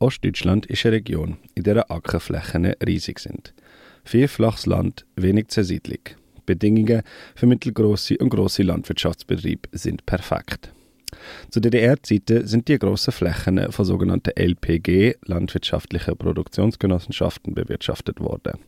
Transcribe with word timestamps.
Ostdeutschland 0.00 0.66
ist 0.66 0.86
eine 0.86 0.96
Region, 0.96 1.38
in 1.54 1.64
der 1.64 1.90
Ackerflächen 1.90 2.66
riesig 2.86 3.18
sind. 3.18 3.52
Viel 4.04 4.28
flaches 4.28 4.66
Land, 4.66 5.04
wenig 5.16 5.48
Zersiedlung. 5.48 5.98
Bedingungen 6.46 7.02
für 7.34 7.46
mittelgroße 7.46 8.16
und 8.18 8.30
große 8.30 8.62
Landwirtschaftsbetriebe 8.62 9.68
sind 9.72 10.06
perfekt. 10.06 10.72
Zu 11.50 11.60
DDR-Zeiten 11.60 12.46
sind 12.46 12.68
die 12.68 12.78
grossen 12.78 13.12
Flächen 13.12 13.72
von 13.72 13.84
sogenannten 13.84 14.36
LPG, 14.36 15.16
landwirtschaftlichen 15.24 16.16
Produktionsgenossenschaften, 16.16 17.54
bewirtschaftet 17.54 18.20
worden. 18.20 18.58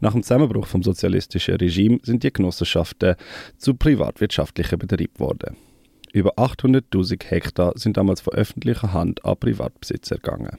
Nach 0.00 0.12
dem 0.12 0.22
Zusammenbruch 0.22 0.66
vom 0.66 0.82
sozialistischen 0.82 1.56
Regime 1.56 1.98
sind 2.02 2.22
die 2.24 2.32
Genossenschaften 2.32 3.16
zu 3.56 3.74
privatwirtschaftlichen 3.74 4.78
Betrieben 4.78 5.14
geworden. 5.14 5.56
Über 6.12 6.34
800.000 6.36 7.24
Hektar 7.24 7.72
sind 7.74 7.96
damals 7.96 8.20
von 8.20 8.34
öffentlicher 8.34 8.92
Hand 8.92 9.24
an 9.24 9.36
Privatbesitzer 9.38 10.16
gegangen. 10.16 10.58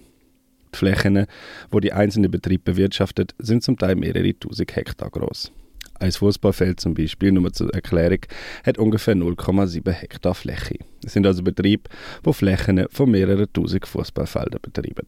Die 0.74 0.78
Flächen, 0.80 1.28
wo 1.70 1.80
die 1.80 1.94
einzelnen 1.94 2.32
Betriebe 2.32 2.72
bewirtschaftet, 2.72 3.36
sind 3.38 3.62
zum 3.62 3.78
Teil 3.78 3.96
mehrere 3.96 4.34
tausend 4.40 4.76
Hektar 4.76 5.12
groß. 5.12 5.52
Ein 6.00 6.12
Fußballfeld 6.12 6.80
zum 6.80 6.96
Beispiel, 6.96 7.32
nur 7.32 7.54
zur 7.54 7.72
Erklärung, 7.72 8.22
hat 8.66 8.80
ungefähr 8.80 9.16
0,7 9.16 9.92
Hektar 9.92 10.34
Fläche. 10.34 10.80
Es 11.06 11.14
sind 11.14 11.28
also 11.28 11.44
Betriebe, 11.44 11.88
die 12.26 12.34
Flächen 12.34 12.88
von 12.90 13.12
mehreren 13.12 13.46
tausend 13.54 13.88
Fußballfeldern 13.88 14.60
betreiben. 14.60 15.08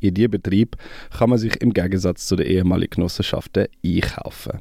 In 0.00 0.14
diesen 0.14 0.30
Betrieb 0.30 0.76
kann 1.18 1.28
man 1.28 1.38
sich 1.38 1.60
im 1.60 1.74
Gegensatz 1.74 2.26
zu 2.26 2.36
den 2.36 2.46
ehemaligen 2.46 2.94
Genossenschaften 2.94 3.66
einkaufen. 3.84 4.60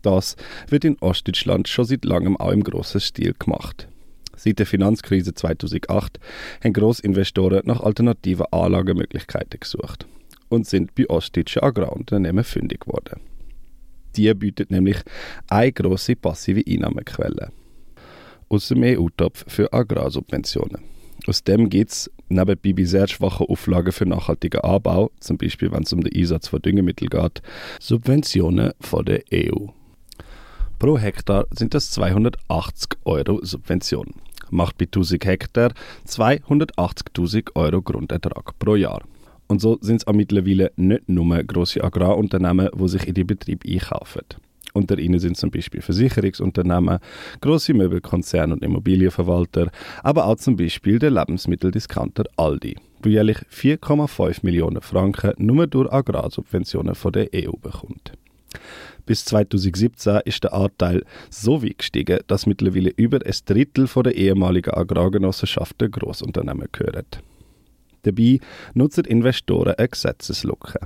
Das 0.00 0.36
wird 0.68 0.86
in 0.86 0.96
Ostdeutschland 1.00 1.68
schon 1.68 1.84
seit 1.84 2.06
langem 2.06 2.38
auch 2.38 2.52
im 2.52 2.64
grossen 2.64 3.00
Stil 3.00 3.34
gemacht. 3.38 3.86
Seit 4.38 4.60
der 4.60 4.66
Finanzkrise 4.66 5.34
2008 5.34 6.20
haben 6.62 6.72
Grossinvestoren 6.72 7.62
nach 7.64 7.80
alternativen 7.80 8.46
Anlagemöglichkeiten 8.52 9.58
gesucht 9.58 10.06
und 10.48 10.66
sind 10.66 10.94
bei 10.94 11.10
ostdeutschen 11.10 11.62
Agrarunternehmen 11.62 12.44
fündig 12.44 12.80
geworden. 12.80 13.20
Die 14.16 14.32
bietet 14.34 14.70
nämlich 14.70 14.98
eine 15.48 15.72
grosse 15.72 16.14
passive 16.14 16.62
Einnahmequelle 16.66 17.50
aus 18.48 18.68
dem 18.68 18.82
EU-Topf 18.82 19.44
für 19.48 19.72
Agrarsubventionen. 19.72 20.82
Aus 21.26 21.42
dem 21.42 21.68
gibt 21.68 21.90
es 21.90 22.10
nebenbei 22.28 22.72
bei 22.72 22.84
sehr 22.84 23.08
schwachen 23.08 23.46
Auflagen 23.46 23.92
für 23.92 24.06
nachhaltigen 24.06 24.60
Anbau, 24.60 25.10
zum 25.20 25.36
Beispiel 25.36 25.70
wenn 25.72 25.82
es 25.82 25.92
um 25.92 26.00
den 26.00 26.14
Einsatz 26.14 26.48
von 26.48 26.62
Düngemitteln 26.62 27.10
geht, 27.10 27.42
Subventionen 27.80 28.72
von 28.80 29.04
der 29.04 29.22
EU. 29.32 29.66
Pro 30.78 30.96
Hektar 30.96 31.46
sind 31.50 31.74
das 31.74 31.90
280 31.90 33.00
Euro 33.04 33.40
Subvention. 33.42 34.14
Macht 34.50 34.78
bei 34.78 34.84
1000 34.84 35.24
Hektar 35.24 35.72
280.000 36.06 37.56
Euro 37.56 37.82
Grundertrag 37.82 38.56
pro 38.60 38.76
Jahr. 38.76 39.02
Und 39.48 39.60
so 39.60 39.78
sind 39.80 39.96
es 39.96 40.06
auch 40.06 40.12
mittlerweile 40.12 40.70
nicht 40.76 41.08
nur 41.08 41.42
grosse 41.42 41.82
Agrarunternehmen, 41.82 42.70
die 42.72 42.88
sich 42.88 43.08
in 43.08 43.14
die 43.14 43.24
Betrieb 43.24 43.64
einkaufen. 43.66 44.22
Unter 44.72 44.98
ihnen 44.98 45.18
sind 45.18 45.36
zum 45.36 45.50
Beispiel 45.50 45.82
Versicherungsunternehmen, 45.82 47.00
große 47.40 47.74
Möbelkonzerne 47.74 48.54
und 48.54 48.62
Immobilienverwalter, 48.62 49.72
aber 50.04 50.26
auch 50.26 50.36
zum 50.36 50.54
Beispiel 50.54 51.00
der 51.00 51.10
Lebensmitteldiscounter 51.10 52.22
Aldi, 52.36 52.76
wo 53.02 53.08
jährlich 53.08 53.38
4,5 53.52 54.40
Millionen 54.42 54.80
Franken 54.80 55.32
nur 55.38 55.66
durch 55.66 55.90
Agrarsubventionen 55.90 56.94
von 56.94 57.12
der 57.12 57.30
EU 57.34 57.56
bekommt. 57.60 58.12
Bis 59.08 59.24
2017 59.24 60.20
ist 60.26 60.44
der 60.44 60.52
Anteil 60.52 61.02
so 61.30 61.62
weit 61.62 61.78
gestiegen, 61.78 62.18
dass 62.26 62.44
mittlerweile 62.44 62.90
über 62.90 63.18
ein 63.24 63.34
Drittel 63.46 63.88
der 64.04 64.14
ehemaligen 64.14 64.74
Agrargenossenschaften 64.74 65.90
Grossunternehmen 65.90 66.68
gehören. 66.70 67.06
Dabei 68.02 68.38
nutzen 68.74 69.06
Investoren 69.06 69.76
eine 69.78 69.88
Gesetzeslücke. 69.88 70.80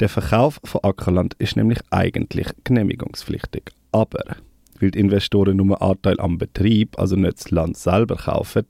Der 0.00 0.10
Verkauf 0.10 0.60
von 0.64 0.84
Ackerland 0.84 1.32
ist 1.38 1.56
nämlich 1.56 1.78
eigentlich 1.88 2.48
genehmigungspflichtig. 2.62 3.70
Aber 3.90 4.36
weil 4.78 4.90
die 4.90 4.98
Investoren 4.98 5.56
nur 5.56 5.80
Anteil 5.80 6.20
am 6.20 6.36
Betrieb, 6.36 6.98
also 6.98 7.16
nicht 7.16 7.38
das 7.38 7.50
Land 7.50 7.78
selber 7.78 8.16
kaufen, 8.16 8.66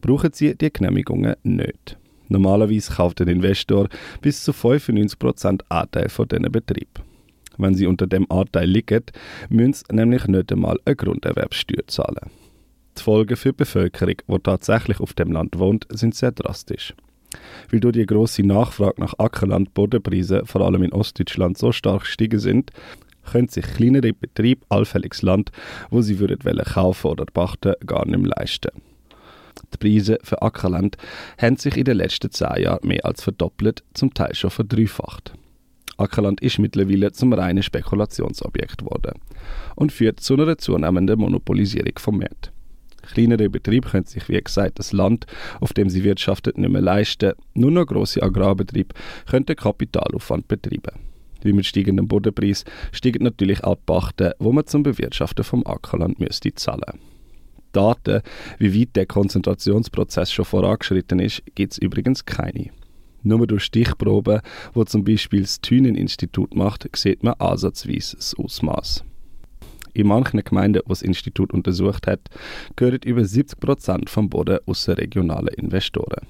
brauchen 0.00 0.32
sie 0.32 0.56
die 0.56 0.72
Genehmigungen 0.72 1.36
nicht. 1.44 1.96
Normalerweise 2.26 2.92
kauft 2.94 3.20
ein 3.20 3.28
Investor 3.28 3.88
bis 4.20 4.42
zu 4.42 4.50
95% 4.50 5.60
Anteil 5.68 6.08
von 6.08 6.26
diesen 6.26 6.50
Betrieb. 6.50 7.04
Wenn 7.58 7.74
sie 7.74 7.86
unter 7.86 8.06
dem 8.06 8.30
Anteil 8.30 8.68
liegen, 8.68 9.04
müssen 9.48 9.74
sie 9.74 9.94
nämlich 9.94 10.26
nicht 10.26 10.52
einmal 10.52 10.78
eine 10.84 10.96
Grunderwerbssteuer 10.96 11.86
zahlen. 11.86 12.30
Die 12.98 13.02
Folgen 13.02 13.36
für 13.36 13.50
die 13.50 13.56
Bevölkerung, 13.56 14.16
die 14.28 14.38
tatsächlich 14.42 15.00
auf 15.00 15.14
dem 15.14 15.32
Land 15.32 15.58
wohnt, 15.58 15.86
sind 15.90 16.14
sehr 16.14 16.32
drastisch. 16.32 16.94
Weil 17.70 17.80
durch 17.80 17.94
die 17.94 18.06
grosse 18.06 18.42
Nachfrage 18.42 19.00
nach 19.00 19.14
Ackerland 19.18 19.72
Bodenpreise 19.74 20.42
vor 20.44 20.60
allem 20.60 20.82
in 20.82 20.92
Ostdeutschland 20.92 21.56
so 21.56 21.72
stark 21.72 22.02
gestiegen 22.02 22.38
sind, 22.38 22.70
können 23.30 23.48
sich 23.48 23.64
kleinere 23.64 24.12
Betriebe 24.12 24.66
allfälliges 24.68 25.22
Land, 25.22 25.50
wo 25.90 26.02
sie 26.02 26.18
würden 26.18 26.38
kaufen 26.64 27.06
oder 27.08 27.24
pachten, 27.24 27.74
gar 27.86 28.06
nicht 28.06 28.18
mehr 28.18 28.32
leisten. 28.36 28.70
Die 29.72 29.78
Preise 29.78 30.18
für 30.22 30.42
Ackerland 30.42 30.96
haben 31.38 31.56
sich 31.56 31.76
in 31.76 31.84
den 31.84 31.98
letzten 31.98 32.30
zehn 32.30 32.62
Jahren 32.62 32.86
mehr 32.86 33.04
als 33.04 33.22
verdoppelt, 33.22 33.82
zum 33.94 34.12
Teil 34.12 34.34
schon 34.34 34.50
verdreifacht. 34.50 35.34
Ackerland 36.02 36.40
ist 36.40 36.58
mittlerweile 36.58 37.12
zum 37.12 37.32
reinen 37.32 37.62
Spekulationsobjekt 37.62 38.78
geworden 38.78 39.18
und 39.76 39.92
führt 39.92 40.20
zu 40.20 40.34
einer 40.34 40.58
zunehmenden 40.58 41.18
Monopolisierung 41.18 41.98
vom 41.98 42.18
Markt. 42.18 42.52
Kleinere 43.02 43.50
Betriebe 43.50 43.88
können 43.88 44.06
sich, 44.06 44.28
wie 44.28 44.40
gesagt, 44.40 44.78
das 44.78 44.92
Land, 44.92 45.26
auf 45.60 45.72
dem 45.72 45.88
sie 45.90 46.04
wirtschaften, 46.04 46.52
nicht 46.56 46.70
mehr 46.70 46.82
leisten. 46.82 47.32
Nur 47.54 47.70
noch 47.70 47.86
grosse 47.86 48.22
Agrarbetriebe 48.22 48.94
können 49.28 49.46
den 49.46 49.56
Kapitalaufwand 49.56 50.48
betreiben. 50.48 50.98
Wie 51.42 51.52
mit 51.52 51.66
steigendem 51.66 52.06
Bodenpreis 52.06 52.64
steigen 52.92 53.24
natürlich 53.24 53.64
auch 53.64 53.74
die 53.74 53.82
Pachten, 53.86 54.32
wo 54.38 54.52
man 54.52 54.66
zum 54.66 54.84
Bewirtschaften 54.84 55.44
vom 55.44 55.66
Ackerland 55.66 56.20
müsste 56.20 56.54
zahlen. 56.54 57.00
Daten, 57.72 58.22
wie 58.58 58.80
weit 58.80 58.96
der 58.96 59.06
Konzentrationsprozess 59.06 60.30
schon 60.30 60.44
vorangeschritten 60.44 61.18
ist, 61.18 61.42
gibt 61.54 61.72
es 61.72 61.78
übrigens 61.78 62.24
keine. 62.24 62.70
Nur 63.22 63.46
durch 63.46 63.64
Stichproben, 63.64 64.40
wo 64.74 64.84
zum 64.84 65.04
Beispiel 65.04 65.42
das 65.42 65.60
Thünen-Institut 65.60 66.54
macht, 66.54 66.88
sieht 66.96 67.22
man 67.22 67.34
ansatzweise 67.34 68.16
das 68.16 68.34
Ausmaß. 68.34 69.04
In 69.94 70.06
manchen 70.06 70.42
Gemeinden, 70.42 70.80
die 70.84 70.88
das 70.88 71.02
Institut 71.02 71.52
untersucht 71.52 72.06
hat, 72.06 72.20
gehören 72.76 73.00
über 73.04 73.24
70 73.24 73.60
Prozent 73.60 74.10
vom 74.10 74.28
Boden 74.28 74.58
regionalen 74.66 75.54
Investoren. 75.54 76.26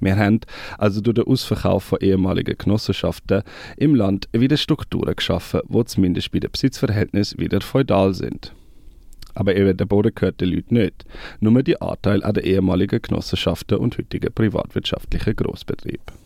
Wir 0.00 0.16
haben 0.16 0.40
also 0.78 1.00
durch 1.00 1.14
den 1.14 1.24
Ausverkauf 1.24 1.84
von 1.84 1.98
ehemaligen 2.00 2.56
Genossenschaften 2.58 3.42
im 3.76 3.94
Land 3.94 4.28
wieder 4.32 4.56
Strukturen 4.56 5.16
geschaffen, 5.16 5.60
die 5.68 5.84
zumindest 5.86 6.30
bei 6.30 6.40
den 6.40 6.50
Besitzverhältnissen 6.50 7.40
wieder 7.40 7.60
feudal 7.60 8.14
sind. 8.14 8.52
Aber 9.34 9.56
eben 9.56 9.76
der 9.76 9.84
Boden 9.84 10.14
gehört 10.14 10.40
den 10.40 10.50
Leuten 10.50 10.74
nicht, 10.74 11.04
nur 11.40 11.62
die 11.62 11.80
Anteil 11.80 12.22
an 12.22 12.34
den 12.34 12.44
ehemaligen 12.44 13.02
Genossenschaften 13.02 13.78
und 13.78 13.98
heutigen 13.98 14.32
privatwirtschaftlichen 14.32 15.36
Großbetrieben. 15.36 16.24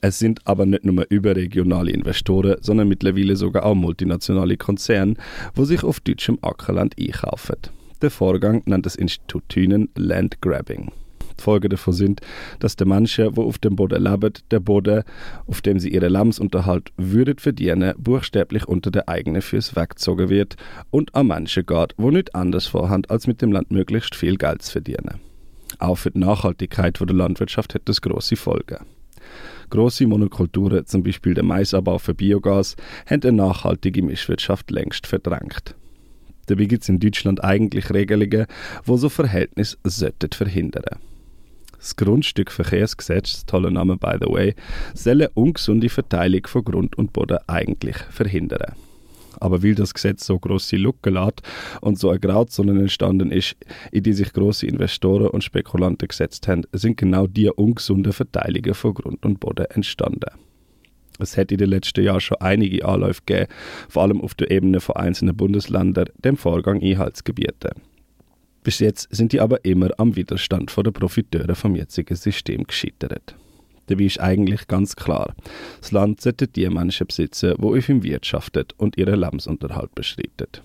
Es 0.00 0.18
sind 0.18 0.46
aber 0.46 0.64
nicht 0.64 0.84
nur 0.84 1.04
überregionale 1.08 1.90
Investoren, 1.90 2.56
sondern 2.60 2.88
mittlerweile 2.88 3.34
sogar 3.34 3.64
auch 3.64 3.74
multinationale 3.74 4.56
Konzerne, 4.56 5.14
wo 5.54 5.64
sich 5.64 5.82
auf 5.82 5.98
deutschem 6.00 6.38
Ackerland 6.40 6.94
einkaufen. 6.98 7.56
Der 8.00 8.12
Vorgang 8.12 8.62
nennt 8.66 8.86
das 8.86 8.94
Institut 8.94 9.48
Thünen 9.48 9.88
Landgrabbing. 9.96 10.92
Die 11.38 11.42
Folgen 11.44 11.70
davon 11.70 11.94
sind, 11.94 12.20
dass 12.58 12.76
die 12.76 12.84
Menschen, 12.84 13.34
die 13.34 13.40
auf 13.40 13.58
dem 13.58 13.76
Boden 13.76 14.02
leben, 14.02 14.32
der 14.50 14.60
Boden, 14.60 15.02
auf 15.46 15.60
dem 15.60 15.78
sie 15.78 15.90
ihren 15.90 16.12
Lebensunterhalt 16.12 16.90
würden 16.96 17.38
verdienen, 17.38 17.94
buchstäblich 17.96 18.66
unter 18.66 18.90
den 18.90 19.06
eigenen 19.06 19.42
Füßen 19.42 19.76
weggezogen 19.76 20.28
wird 20.28 20.56
und 20.90 21.14
an 21.14 21.28
Menschen 21.28 21.64
geht, 21.66 21.94
die 21.98 22.10
nicht 22.10 22.34
anders 22.34 22.66
vorhaben, 22.66 23.04
als 23.08 23.26
mit 23.26 23.40
dem 23.42 23.52
Land 23.52 23.70
möglichst 23.70 24.14
viel 24.14 24.36
Geld 24.36 24.62
zu 24.62 24.72
verdienen. 24.72 25.20
Auch 25.78 25.96
für 25.96 26.10
die 26.10 26.18
Nachhaltigkeit 26.18 26.98
der 27.00 27.14
Landwirtschaft 27.14 27.74
hat 27.74 27.82
das 27.84 28.00
große 28.00 28.36
Folgen. 28.36 28.78
Grosse 29.70 30.06
Monokulturen, 30.06 30.86
zum 30.86 31.02
Beispiel 31.02 31.34
der 31.34 31.44
Maisabbau 31.44 31.98
für 31.98 32.14
Biogas, 32.14 32.74
haben 33.06 33.22
eine 33.22 33.32
nachhaltige 33.32 34.02
Mischwirtschaft 34.02 34.70
längst 34.70 35.06
verdrängt. 35.06 35.74
Dabei 36.46 36.64
gibt 36.64 36.82
es 36.82 36.88
in 36.88 36.98
Deutschland 36.98 37.44
eigentlich 37.44 37.92
Regelungen, 37.92 38.46
die 38.86 38.96
so 38.96 39.08
Verhältnisse 39.08 39.76
sollten 39.84 40.30
das 41.78 41.96
Grundstückverkehrsgesetz, 41.96 43.46
toller 43.46 43.70
Name 43.70 43.96
by 43.96 44.16
the 44.20 44.30
way, 44.30 44.54
soll 44.94 45.22
eine 45.22 45.30
ungesunde 45.30 45.88
Verteilung 45.88 46.46
von 46.46 46.64
Grund 46.64 46.98
und 46.98 47.12
Boden 47.12 47.38
eigentlich 47.46 47.96
verhindern. 47.96 48.74
Aber 49.40 49.62
weil 49.62 49.74
das 49.74 49.94
Gesetz 49.94 50.26
so 50.26 50.38
große 50.38 50.76
Lücken 50.76 51.14
lässt 51.14 51.42
und 51.80 51.98
so 51.98 52.10
eine 52.10 52.18
Grauzone 52.18 52.72
entstanden 52.78 53.30
ist, 53.30 53.56
in 53.92 54.02
die 54.02 54.12
sich 54.12 54.32
große 54.32 54.66
Investoren 54.66 55.28
und 55.28 55.44
Spekulanten 55.44 56.08
gesetzt 56.08 56.48
haben, 56.48 56.64
sind 56.72 56.96
genau 56.96 57.26
die 57.28 57.48
ungesunden 57.48 58.12
Verteilungen 58.12 58.74
von 58.74 58.94
Grund 58.94 59.24
und 59.24 59.38
Boden 59.38 59.66
entstanden. 59.66 60.30
Es 61.20 61.36
hat 61.36 61.52
in 61.52 61.58
den 61.58 61.70
letzten 61.70 62.04
Jahren 62.04 62.20
schon 62.20 62.40
einige 62.40 62.84
Anläufe 62.84 63.22
gegeben, 63.26 63.52
vor 63.88 64.02
allem 64.02 64.20
auf 64.20 64.34
der 64.34 64.50
Ebene 64.50 64.80
von 64.80 64.96
einzelnen 64.96 65.36
Bundesländern, 65.36 66.06
dem 66.24 66.36
Vorgang 66.36 66.82
Einhalt. 66.82 67.20
Bis 68.62 68.80
jetzt 68.80 69.08
sind 69.14 69.32
die 69.32 69.40
aber 69.40 69.64
immer 69.64 69.90
am 69.98 70.16
Widerstand 70.16 70.74
der 70.76 70.90
Profiteure 70.90 71.54
vom 71.54 71.76
jetzigen 71.76 72.16
System 72.16 72.64
gescheitert. 72.64 73.34
Dabei 73.86 74.04
ist 74.04 74.20
eigentlich 74.20 74.66
ganz 74.68 74.94
klar, 74.96 75.34
das 75.80 75.92
Land 75.92 76.20
sollte 76.20 76.46
die 76.46 76.68
Menschen 76.68 77.06
besitzen, 77.06 77.54
die 77.56 77.64
auf 77.64 77.88
ihm 77.88 78.02
wirtschaften 78.02 78.66
und 78.76 78.98
ihren 78.98 79.18
Lebensunterhalt 79.18 79.94
bestreiten. 79.94 80.62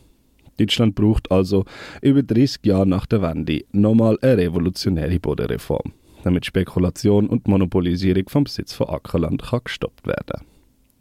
Deutschland 0.58 0.96
braucht 0.96 1.32
also 1.32 1.66
über 2.02 2.22
30 2.22 2.66
Jahre 2.66 2.86
nach 2.86 3.06
der 3.06 3.22
Wende 3.22 3.64
nochmal 3.72 4.18
eine 4.22 4.38
revolutionäre 4.38 5.20
Bodenreform, 5.20 5.94
damit 6.24 6.46
Spekulation 6.46 7.28
und 7.28 7.48
Monopolisierung 7.48 8.28
vom 8.28 8.44
Besitz 8.44 8.74
von 8.74 8.90
Ackerland 8.90 9.42
kann 9.42 9.62
gestoppt 9.64 10.06
werden 10.06 10.53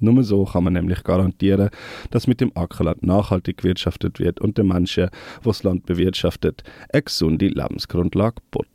nur 0.02 0.22
so 0.24 0.44
kann 0.44 0.64
man 0.64 0.72
nämlich 0.74 1.02
garantieren, 1.04 1.70
dass 2.10 2.26
mit 2.26 2.40
dem 2.40 2.52
Ackerland 2.54 3.02
nachhaltig 3.02 3.58
gewirtschaftet 3.58 4.18
wird 4.18 4.40
und 4.40 4.58
den 4.58 4.68
Menschen, 4.68 5.08
die 5.40 5.44
das 5.44 5.62
Land 5.62 5.86
bewirtschaftet, 5.86 6.62
eine 6.92 7.02
gesunde 7.02 7.48
Lebensgrundlage 7.48 8.36
boten. 8.50 8.70